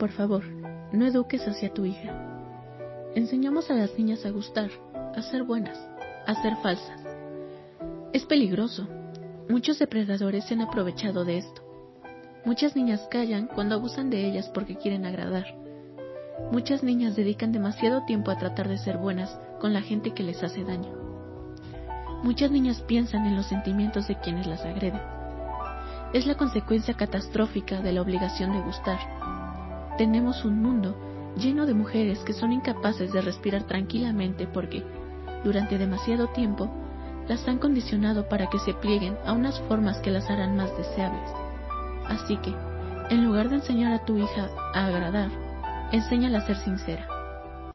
[0.00, 0.42] Por favor,
[0.92, 2.10] no eduques hacia tu hija.
[3.14, 5.78] Enseñamos a las niñas a gustar, a ser buenas,
[6.26, 7.02] a ser falsas.
[8.14, 8.88] Es peligroso.
[9.50, 11.62] Muchos depredadores se han aprovechado de esto.
[12.46, 15.44] Muchas niñas callan cuando abusan de ellas porque quieren agradar.
[16.50, 20.42] Muchas niñas dedican demasiado tiempo a tratar de ser buenas con la gente que les
[20.42, 20.94] hace daño.
[22.22, 25.02] Muchas niñas piensan en los sentimientos de quienes las agreden.
[26.14, 28.98] Es la consecuencia catastrófica de la obligación de gustar.
[30.00, 30.96] Tenemos un mundo
[31.36, 34.82] lleno de mujeres que son incapaces de respirar tranquilamente porque,
[35.44, 36.70] durante demasiado tiempo,
[37.28, 41.30] las han condicionado para que se plieguen a unas formas que las harán más deseables.
[42.06, 42.54] Así que,
[43.10, 45.28] en lugar de enseñar a tu hija a agradar,
[45.92, 47.06] enséñala a ser sincera.